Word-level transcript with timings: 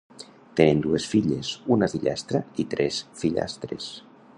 Tenen 0.59 0.79
dues 0.85 1.05
filles, 1.11 1.51
una 1.77 1.91
fillastra 1.95 2.45
i 2.65 2.67
tres 2.75 3.03
fillastres. 3.23 3.97